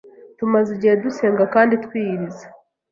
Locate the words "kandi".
1.53-1.73